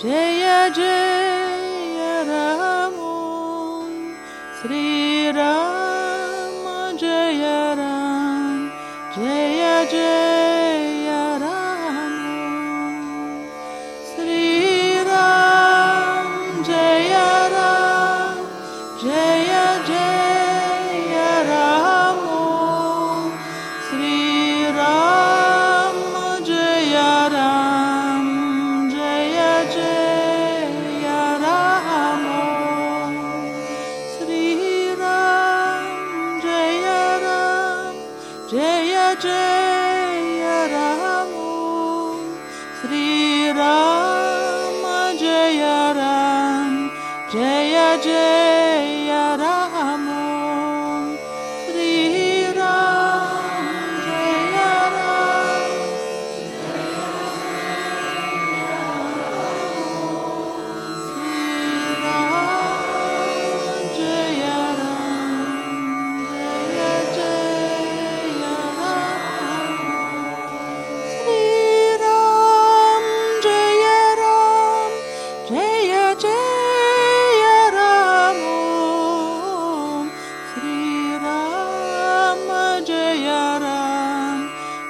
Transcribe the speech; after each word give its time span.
Jaya 0.00 0.70
Jaya 0.70 2.22
Ram 2.30 2.94
Sri 4.60 5.26
Ram 5.34 6.96
Jaya 6.96 7.74
Ram 7.74 8.70
Jaya 9.16 9.76
Jaya 9.90 10.37
magic. 47.98 48.37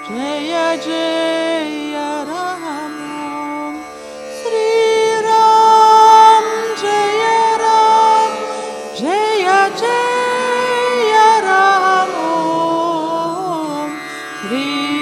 Jaya 0.09 0.73
Jaya 0.81 2.25
Ram 2.25 2.63
Ram 2.65 3.75
Sri 4.41 5.21
Ram 5.21 6.47
Jaya 6.81 7.39
Ram. 7.61 8.31
Jaya 8.97 9.61
Jaya 9.77 11.29
Ram 11.45 12.13
Ram 13.77 13.91
Sri 14.49 14.98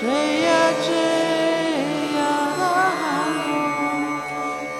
Jai 0.00 0.44
Jai 0.86 1.28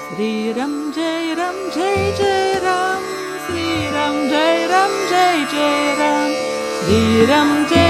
Shriram 0.02 0.70
Jai 0.96 1.34
Ram 1.38 1.58
Jai 1.76 1.96
Jai 2.18 2.54
Ram 2.64 3.02
श्रीरं 3.46 4.16
Jai 4.30 4.66
Rang 4.72 4.94
Jai 5.10 5.44
Jai 5.52 5.94
Ram 5.98 6.32
श्रीरं 6.78 7.52
Jai 7.70 7.87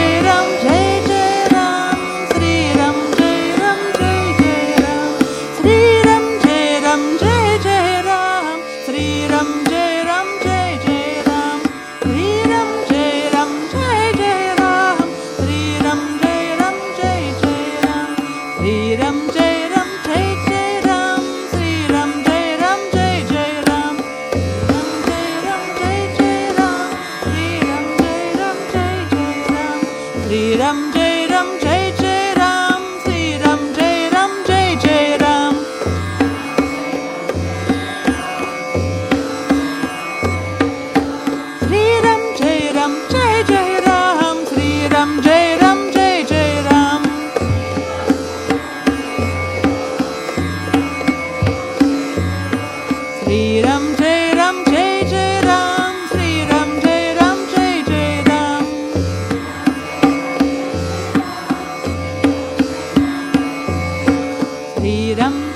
Freedom. 65.18 65.47